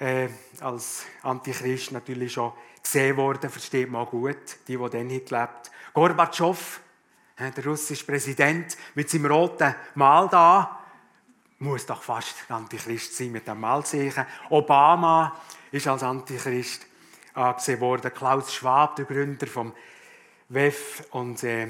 [0.00, 0.28] äh,
[0.60, 5.70] als Antichrist natürlich schon gesehen worden, versteht man gut, die, die dann gelebt.
[5.94, 6.80] Gorbatschow,
[7.36, 10.80] äh, der russische Präsident, mit seinem roten Mal da,
[11.60, 14.26] muss doch fast Antichrist sein mit dem Malzeichen.
[14.50, 16.86] Obama ist als Antichrist
[17.36, 18.12] angesehen worden.
[18.12, 19.72] Klaus Schwab, der Gründer vom
[20.48, 21.68] WEF und äh,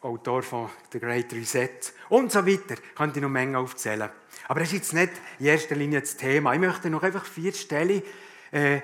[0.00, 2.74] Autor von The Great Reset und so weiter.
[2.74, 4.08] Ich könnte noch Menge aufzählen.
[4.48, 6.54] Aber das ist jetzt nicht in erster Linie das Thema.
[6.54, 8.02] Ich möchte noch einfach vier Stellen
[8.52, 8.80] äh,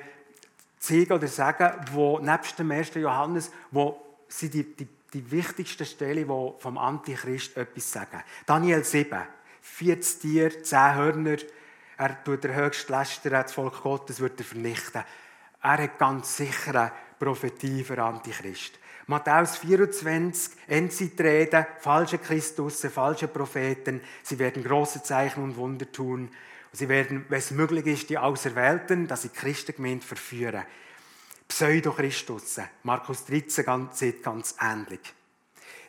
[0.78, 2.94] zeigen oder sagen, wo nebst dem 1.
[2.94, 8.22] Johannes, wo sind die, die, die wichtigsten Stellen, die vom Antichrist etwas sagen.
[8.46, 9.22] Daniel 7,
[9.60, 11.36] 40 Tiere, 10 Hörner,
[11.98, 15.04] er tut der höchste Läster, das Volk Gottes wird er vernichten.
[15.62, 18.78] Er hat ganz sicher eine Prophetie für Antichrist.
[19.06, 24.00] Matthäus 24, Endzeitreden, falsche Christusse, falsche Propheten.
[24.22, 26.30] Sie werden große Zeichen und Wunder tun.
[26.72, 30.64] Sie werden, wenn es möglich ist, die Auserwählten, dass sie Christengemeinde verführen.
[31.46, 32.68] Pseudo-Christusse.
[32.82, 35.00] Markus 13 sieht ganz ähnlich.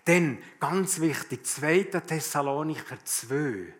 [0.05, 1.83] Denn, ganz wichtig, 2.
[2.05, 3.73] Thessalonicher 2.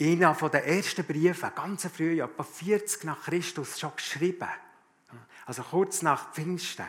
[0.00, 4.48] Einer von den ersten Briefen, ganz früh, etwa 40 nach Christus, schon geschrieben.
[5.46, 6.86] Also kurz nach Pfingsten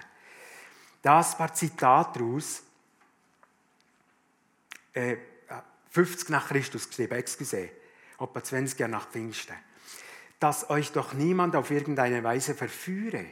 [1.05, 2.63] das paar Zitate daraus.
[4.93, 5.17] äh,
[5.91, 7.69] 50 nach Christus geschrieben, excuse,
[8.19, 9.55] etwa 20 Jahre nach Pfingsten.
[10.39, 13.25] Dass euch doch niemand auf irgendeine Weise verführe.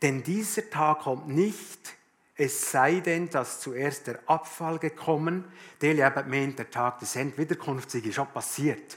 [0.00, 1.96] Denn dieser Tag kommt nicht,
[2.40, 5.44] es sei denn, dass zuerst der Abfall gekommen,
[5.82, 8.96] der eben meint, der Tag des Endwiederkunfts ist schon passiert.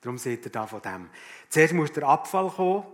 [0.00, 1.10] Darum seht ihr da von dem.
[1.50, 2.84] Zuerst muss der Abfall kommen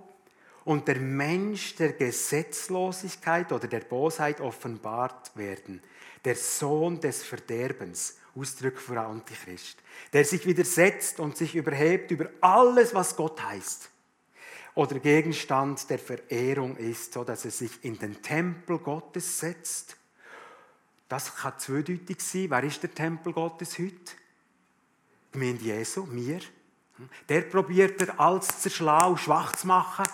[0.64, 5.80] und der Mensch der Gesetzlosigkeit oder der Bosheit offenbart werden.
[6.24, 9.78] Der Sohn des Verderbens, Ausdruck für Antichrist,
[10.12, 13.90] der sich widersetzt und sich überhebt über alles, was Gott heißt
[14.76, 19.96] oder Gegenstand der Verehrung ist, so dass er sich in den Tempel Gottes setzt.
[21.08, 22.50] Das kann zweideutig sein.
[22.50, 23.94] Wer ist der Tempel Gottes heute?
[23.94, 26.40] Die Gemeinde Jesu, wir.
[27.28, 28.68] Der probiert er alles zu
[29.08, 30.04] und schwach zu machen.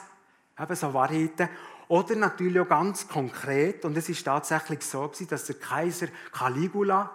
[0.58, 1.48] Eben so Wahrheiten.
[1.88, 7.10] Oder natürlich auch ganz konkret, und es ist tatsächlich so dass der Kaiser Caligula,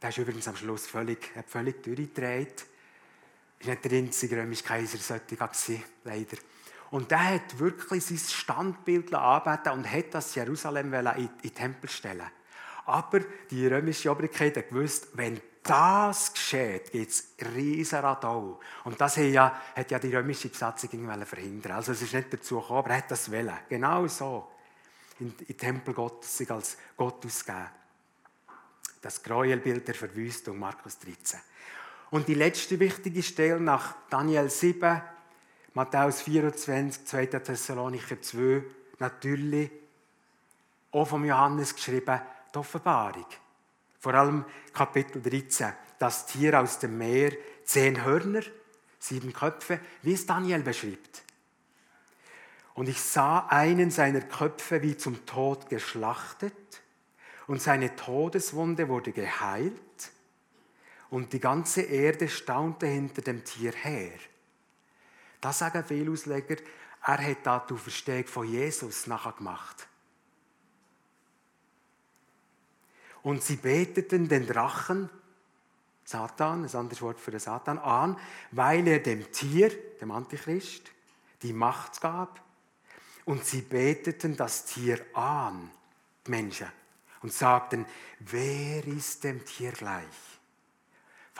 [0.00, 2.64] der ist übrigens am Schluss völlig, völlig durchgedreht,
[3.60, 6.36] ist nicht der einzige römische Kaiser, sollte gewesen, leider.
[6.90, 12.26] Und der hat wirklich sein Standbild anbeten und hat das Jerusalem in den Tempel stellen.
[12.86, 13.20] Aber
[13.50, 18.58] die römische Obrigkeit hat gewusst, wenn das geschieht, gibt es riesen Radau.
[18.84, 20.88] Und das ja, hat ja die römische Besatzung
[21.24, 23.56] verhindern Also es ist nicht dazu gekommen, aber er hat das wollen.
[23.68, 24.48] Genau so.
[25.20, 27.68] In, den Tempel Gottes sich als Gott ausgeben.
[29.02, 31.40] Das Gräuelbild der Verwüstung, Markus 13.
[32.10, 35.00] Und die letzte wichtige Stelle nach Daniel 7,
[35.74, 37.26] Matthäus 24, 2.
[37.26, 38.64] Thessalonicher 2,
[38.98, 39.70] natürlich
[40.90, 42.20] auch von Johannes geschrieben,
[42.52, 43.26] die Offenbarung.
[44.00, 47.32] Vor allem Kapitel 13, das Tier aus dem Meer,
[47.64, 48.42] zehn Hörner,
[48.98, 51.22] sieben Köpfe, wie es Daniel beschreibt.
[52.74, 56.54] Und ich sah einen seiner Köpfe wie zum Tod geschlachtet
[57.46, 59.74] und seine Todeswunde wurde geheilt
[61.10, 64.18] und die ganze Erde staunte hinter dem Tier her.
[65.40, 66.56] Da sagen viele Ausleger,
[67.02, 69.88] er hat da die Verstehung von Jesus nachher gemacht.
[73.22, 75.10] Und sie beteten den Drachen,
[76.04, 78.18] Satan, ein anderes Wort für den Satan, an,
[78.50, 79.70] weil er dem Tier,
[80.00, 80.82] dem Antichrist,
[81.42, 82.42] die Macht gab.
[83.24, 85.70] Und sie beteten das Tier an,
[86.26, 86.68] die Menschen,
[87.22, 87.86] und sagten,
[88.18, 90.29] wer ist dem Tier gleich?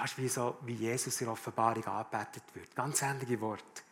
[0.01, 2.75] Fast wie, so, wie Jesus in der Offenbarung angebetet wird.
[2.75, 3.83] Ganz ähnliche Worte.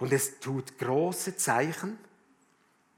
[0.00, 1.96] Und es tut große Zeichen,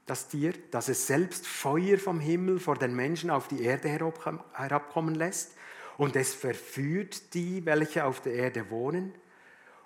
[0.07, 5.13] das Tier, dass es selbst Feuer vom Himmel vor den Menschen auf die Erde herabkommen
[5.13, 5.51] lässt.
[5.99, 9.13] Und es verführt die, welche auf der Erde wohnen.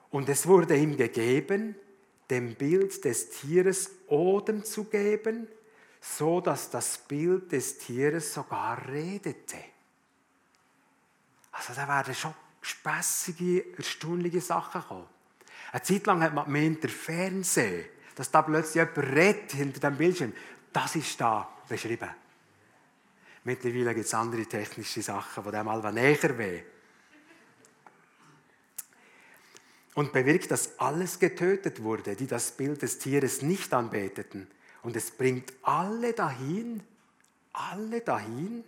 [0.09, 1.75] Und es wurde ihm gegeben,
[2.29, 5.49] dem Bild des Tieres Odem zu geben,
[5.99, 9.57] so dass das Bild des Tieres sogar redete.
[11.51, 15.07] Also da werden schon spässige, erstaunliche Sachen kommen.
[15.71, 19.97] Eine Zeit lang hat man gemeint, der Fernseher, dass da plötzlich jemand redet hinter dem
[19.97, 20.33] Bildschirm,
[20.73, 22.09] das ist da beschrieben.
[23.43, 26.61] Mittlerweile gibt es andere technische Sachen, die dem mal näher weh.
[29.93, 34.47] Und bewirkt, dass alles getötet wurde, die das Bild des Tieres nicht anbeteten.
[34.83, 36.81] Und es bringt alle dahin,
[37.51, 38.63] alle dahin,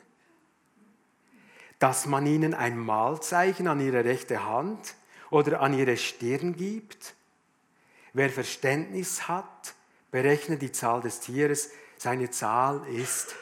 [1.84, 4.96] dass man ihnen ein Mahlzeichen an ihre rechte Hand
[5.32, 7.14] oder an ihre Stirn gibt.
[8.14, 9.74] Wer Verständnis hat,
[10.10, 11.72] berechne die Zahl des Tieres.
[11.98, 13.36] Seine Zahl ist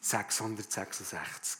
[0.00, 1.58] 666.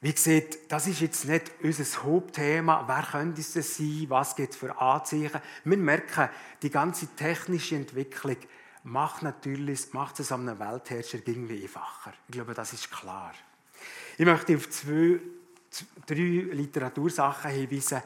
[0.00, 2.84] Wie gesagt, das ist jetzt nicht unser Hauptthema.
[2.86, 4.06] Wer könnte es sein?
[4.08, 5.42] Was gibt es für Anzeichen?
[5.64, 6.30] Wir merken,
[6.62, 8.38] die ganze technische Entwicklung
[8.82, 12.14] macht natürlich macht es einem Weltherrscher irgendwie einfacher.
[12.28, 13.34] Ich glaube, das ist klar.
[14.16, 15.18] Ich möchte auf zwei,
[16.06, 18.00] drei Literatursachen hinweisen,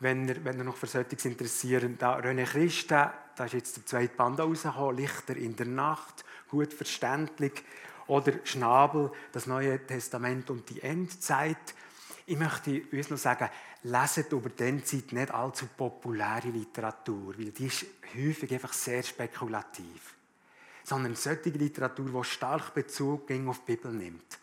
[0.00, 1.96] wenn ihr, wenn ihr noch für solches interessieren.
[1.98, 6.74] Da René Christen, da ist jetzt der zweite Band rausgekommen, Lichter in der Nacht, gut
[6.74, 7.64] verständlich.
[8.08, 11.74] Oder Schnabel, das Neue Testament und die Endzeit.
[12.26, 13.48] Ich möchte uns noch sagen,
[13.84, 20.14] leset über diese Zeit nicht allzu populäre Literatur, weil die ist häufig einfach sehr spekulativ.
[20.82, 24.38] Sondern solche Literatur, die stark Bezug auf die Bibel nimmt.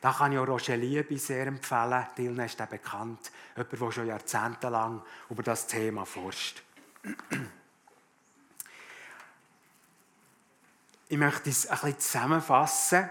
[0.00, 2.06] Da kann ich auch Roger Liebe sehr empfehlen.
[2.16, 3.30] Dilne ist der bekannt.
[3.56, 6.62] Jemand, der schon jahrzehntelang über das Thema forscht.
[11.08, 13.08] Ich möchte es ein bisschen zusammenfassen,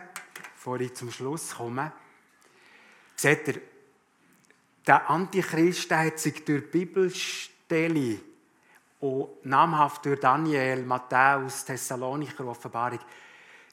[0.54, 1.91] bevor ich zum Schluss komme.
[3.15, 3.62] Seht ihr,
[4.86, 8.19] der Antichrist der hat sich durch Bibelstelle
[9.00, 13.00] und namhaft durch Daniel, Matthäus, Thessalonicher Offenbarung,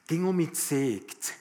[0.07, 1.33] ging um mich gesägt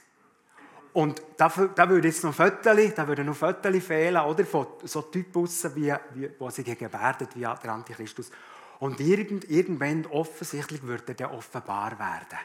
[0.92, 4.44] Und da, da würde jetzt noch Fotos, da würden noch Fotos fehlen, oder?
[4.44, 8.30] Von so Typussen, wie, wie, wo sich gebärdet wie der Antichristus.
[8.78, 12.38] Und irgend, irgendwann offensichtlich würde er offenbar werden.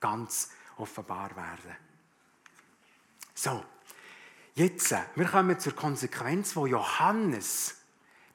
[0.00, 1.76] Ganz offenbar werden.
[3.34, 3.64] So,
[4.54, 7.76] jetzt, äh, wir kommen zur Konsequenz, wo Johannes,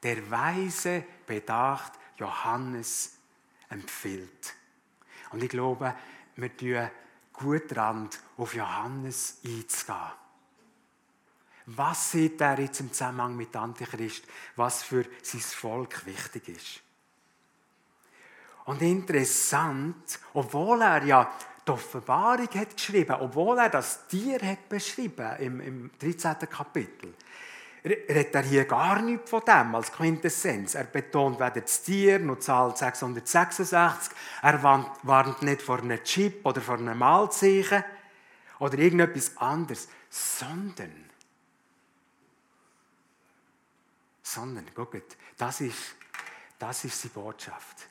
[0.02, 3.16] der weise, bedacht Johannes
[3.68, 4.54] empfiehlt.
[5.30, 5.94] Und ich glaube,
[6.36, 6.90] wir tun
[7.40, 10.12] gut daran, auf Johannes einzugehen.
[11.66, 14.24] Was sieht er jetzt im Zusammenhang mit Antichrist,
[14.56, 16.80] was für sein Volk wichtig ist?
[18.64, 21.32] Und interessant, obwohl er ja
[21.66, 26.38] die Offenbarung hat geschrieben, obwohl er das Tier hat beschrieben im, im 13.
[26.48, 27.14] Kapitel,
[27.84, 30.74] redet er hier gar nichts von dem als Quintessenz.
[30.74, 34.14] Er betont weder das Tier noch die Zahl 666.
[34.42, 37.84] Er warnt nicht vor einem Chip oder vor einem Malzeichen
[38.58, 41.10] oder irgendetwas anderes, sondern,
[44.22, 45.96] sondern, guckt, das ist,
[46.58, 47.88] das ist seine Botschaft.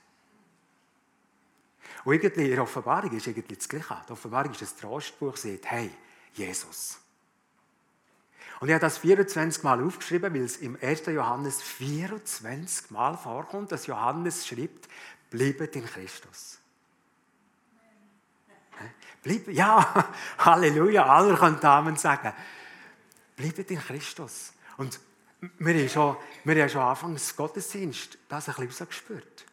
[2.05, 4.01] Und irgendwie in der Offenbarung ist irgendwie das Gleiche.
[4.07, 5.91] Die Offenbarung ist das Trostbuch, sagt, hey,
[6.33, 6.99] Jesus.
[8.59, 11.05] Und ich habe das 24 Mal aufgeschrieben, weil es im 1.
[11.07, 14.89] Johannes 24 Mal vorkommt, dass Johannes schreibt,
[15.29, 16.59] bleibt in Christus.
[19.21, 22.33] Bleib, ja, Halleluja, alle können Amen sagen.
[23.35, 24.53] Bleibt in Christus.
[24.77, 24.99] Und
[25.57, 29.45] wir haben schon, wir haben schon anfangs Gottesdienst das ein bisschen gespürt.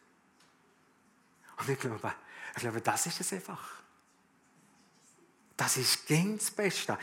[1.57, 2.13] Und ich glaube,
[2.55, 3.77] ich glaube, das ist es einfach.
[5.55, 6.97] Das ist ganz das Beste.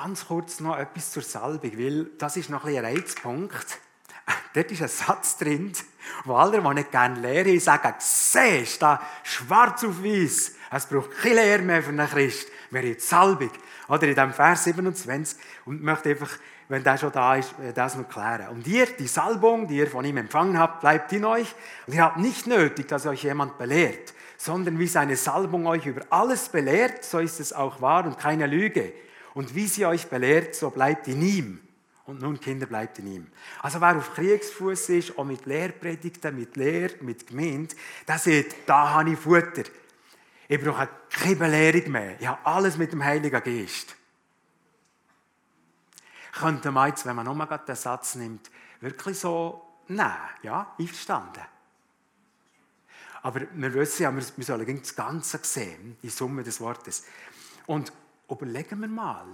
[0.00, 3.80] Ganz kurz noch etwas zur Salbung, weil das ist noch ein, ein Reizpunkt.
[4.54, 5.72] Dort ist ein Satz drin,
[6.24, 11.34] wo alle, die nicht gerne lehren, sagen, siehst du, schwarz auf weiß, es braucht keine
[11.34, 13.50] Lehre mehr für einen Christ, wir haben Salbung.
[13.88, 16.30] Oder in dem Vers 27, und möchte einfach,
[16.68, 18.50] wenn der schon da ist, äh, das noch klären.
[18.50, 21.52] Und ihr, die Salbung, die ihr von ihm empfangen habt, bleibt in euch,
[21.88, 26.02] und ihr habt nicht nötig, dass euch jemand belehrt, sondern wie seine Salbung euch über
[26.10, 28.92] alles belehrt, so ist es auch wahr und keine Lüge.
[29.38, 31.60] Und wie sie euch belehrt, so bleibt in ihm.
[32.06, 33.26] Und nun, Kinder, bleibt in ihm.
[33.62, 37.72] Also wer auf Kriegsfuß ist, auch mit Lehrpredigten, mit Lehr, mit Gemeinde,
[38.08, 39.62] der sieht, da habe ich Futter.
[40.48, 42.20] Ich brauche keine Belehrung mehr.
[42.20, 43.94] Ich habe alles mit dem Heiligen Geist.
[46.32, 51.44] Könnte man jetzt, wenn man nochmal den Satz nimmt, wirklich so nehmen, ja, einverstanden.
[53.22, 57.04] Aber wir wissen ja, wir sollen das Ganze sehen, die Summe des Wortes.
[57.66, 57.92] Und
[58.28, 59.26] überlegen wir mal,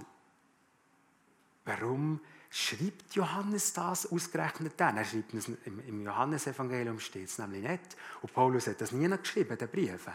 [1.65, 4.97] warum schreibt Johannes das ausgerechnet dann?
[4.97, 7.97] Er schreibt es im Johannesevangelium steht nämlich nicht.
[8.21, 10.13] Und Paulus hat das nie geschrieben, den Briefen.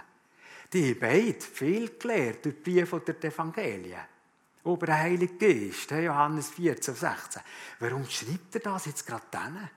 [0.73, 4.01] Die haben beide viel gelehrt durch die Briefe die Evangelien.
[4.65, 7.43] Über den Heiligen Geist, Johannes 14, 16.
[7.81, 9.71] Warum schreibt er das jetzt gerade dann?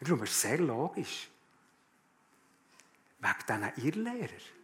[0.00, 1.30] Darum ist es sehr logisch.
[3.20, 4.63] Wegen diesen Irrlehrern.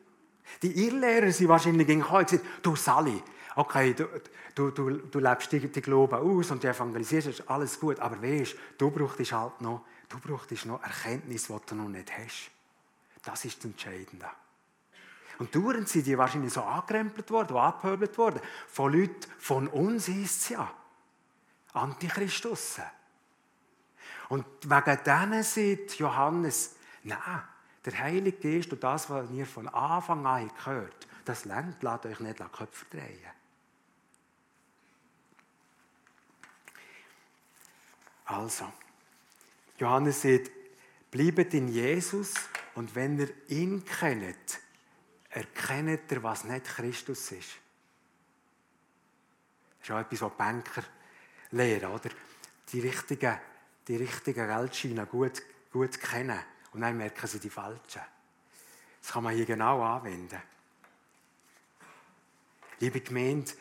[0.62, 3.22] Die Irrlehrer sind wahrscheinlich gekommen und gesagt, du Sally,
[3.56, 4.06] okay, du,
[4.54, 8.20] du, du, du lebst die, die Glauben aus und du evangelisierst, ist alles gut, aber
[8.22, 12.50] weißt, du brauchst halt noch, du brauchst noch Erkenntnis, die du noch nicht hast.
[13.22, 14.26] Das ist das Entscheidende.
[15.38, 18.40] Und dauernd sind die wahrscheinlich so angerempelt worden, abgehöbelt worden.
[18.68, 20.70] Von Leuten, von uns ist es ja.
[21.72, 22.80] Antichristus.
[24.28, 27.18] Und wegen denen sagt Johannes, nein,
[27.84, 32.20] der Heilige Geist und das, was ihr von Anfang an gehört, das lenkt, lasst euch
[32.20, 33.18] nicht die Köpfe drehen.
[38.26, 38.72] Also,
[39.78, 40.50] Johannes sagt,
[41.10, 42.34] bleibt in Jesus
[42.74, 44.60] und wenn ihr ihn kennt,
[45.30, 47.48] erkennt ihr, was nicht Christus ist.
[49.80, 50.84] Das ist auch etwas, was Banker
[51.50, 52.10] lehren, oder?
[52.72, 53.38] Die richtigen,
[53.88, 56.38] die richtigen Geldscheine gut, gut kennen
[56.72, 58.02] und dann merken sie die falschen.
[59.00, 60.40] Das kann man hier genau anwenden.
[62.80, 63.52] Liebe Gemeinde,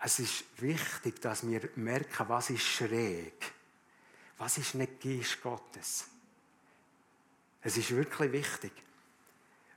[0.00, 3.52] es ist wichtig, dass wir merken, was ist schräg.
[4.38, 6.06] Was ist nicht Geist Gottes.
[7.60, 8.72] Es ist wirklich wichtig.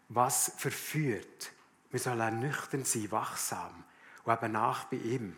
[0.10, 1.52] Was verführt?
[1.90, 3.84] Wir sollen nüchtern sein, wachsam
[4.24, 5.36] und eben nach bei ihm.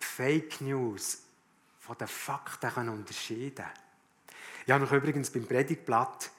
[0.00, 1.22] Die Fake News
[1.80, 3.66] von den Fakten unterscheiden.
[4.64, 6.30] Ich habe noch übrigens beim Predigtblatt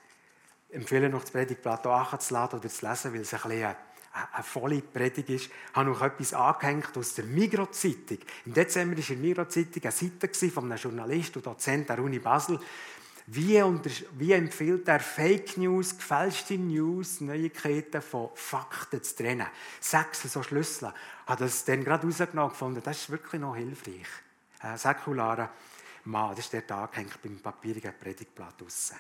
[0.75, 3.75] empfehle noch das Predigtblatt anzuladen oder zu lesen, weil es ein bisschen
[4.13, 5.45] eine, volle Predigt ist.
[5.45, 8.19] Ich habe noch etwas angehängt aus der Migros-Zeitung.
[8.45, 12.19] Im Dezember war in der Migros-Zeitung eine Seite von einem Journalist und Dozent der Uni
[12.19, 12.59] Basel.
[13.27, 13.61] Wie,
[14.19, 19.47] wie empfiehlt er Fake News, gefälschte News, Neuigkeiten von Fakten zu trennen?
[19.79, 20.93] Sechs so Schlüssel.
[21.25, 24.07] Hat das dann gerade rausgenommen gefunden, das ist wirklich noch hilfreich.
[24.61, 25.49] Äh, säkularer
[26.03, 28.97] Mann, das ist der Tag, hängt beim papierigen Predigtblatt draussen.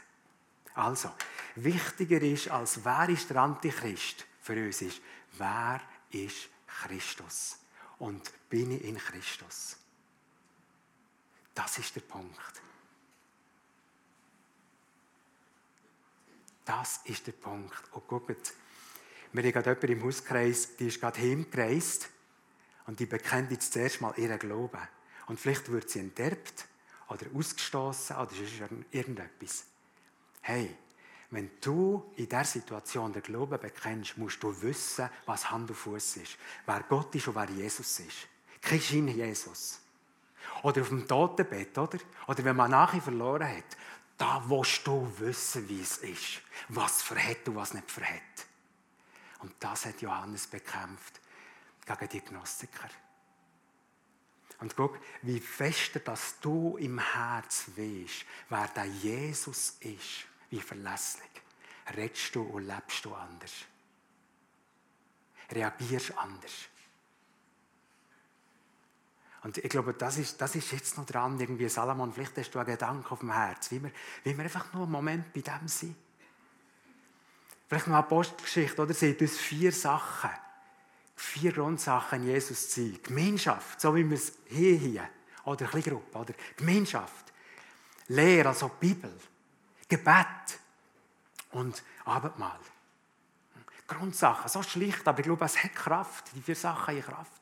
[0.75, 1.09] Also,
[1.55, 5.01] wichtiger ist, als wer ist der Antichrist für uns ist,
[5.33, 7.57] wer ist Christus?
[7.99, 9.77] Und bin ich in Christus?
[11.53, 12.61] Das ist der Punkt.
[16.65, 17.81] Das ist der Punkt.
[17.93, 18.53] Und guckt,
[19.31, 22.09] wir haben gerade jemanden im Hauskreis, die ist gerade hingereist
[22.87, 24.81] und die bekennt jetzt zuerst mal ihren Glauben.
[25.27, 26.67] Und vielleicht wird sie enterbt
[27.07, 28.61] oder ausgestoßen oder ist
[28.91, 29.65] irgendetwas.
[30.47, 30.77] Hey,
[31.31, 36.17] wenn du in dieser Situation den Glauben bekennst, musst du wissen, was Hand und Fuß
[36.17, 36.37] ist.
[36.67, 38.27] Wer Gott ist und wer Jesus ist.
[38.61, 39.79] Kein Schein Jesus.
[40.61, 41.97] Oder auf dem Totenbett, oder?
[42.27, 43.75] Oder wenn man nachher verloren hat.
[44.19, 46.41] Da willst du wissen, wie es ist.
[46.69, 48.21] Was verhält und was nicht verhält.
[49.39, 51.21] Und das hat Johannes bekämpft
[51.87, 52.89] gegen die Gnostiker.
[54.59, 61.29] Und guck, wie fester, dass du im Herz weißt, wer der Jesus ist, wie verlässlich.
[61.95, 63.53] Redest du und lebst du anders.
[65.51, 66.53] Reagierst anders.
[69.43, 72.57] Und ich glaube, das ist, das ist jetzt noch dran, irgendwie Salomon, vielleicht hast du
[72.57, 73.91] einen Gedanken auf dem Herz, wie wir,
[74.23, 75.95] wie wir einfach nur einen Moment bei dem sind.
[77.67, 78.95] Vielleicht noch eine Apostelgeschichte, oder?
[78.95, 80.31] Seht uns vier Sachen,
[81.15, 82.99] vier Grundsachen Jesus zu sein.
[83.03, 85.09] Gemeinschaft, so wie wir es hier, hier,
[85.43, 86.33] oder eine Gruppe, oder?
[86.57, 87.31] Gemeinschaft.
[88.07, 89.15] Lehre, also Bibel.
[89.87, 90.59] Gebet
[91.51, 92.59] und Abendmahl.
[93.87, 96.31] Grundsachen, so schlicht, aber ich glaube, es hat Kraft.
[96.33, 97.41] Die vier Sachen haben Kraft.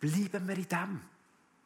[0.00, 1.00] Bleiben wir in dem.